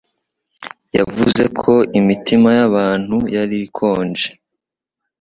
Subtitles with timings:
[0.97, 4.27] Yavuze ko imitima y'abantu yari ikonje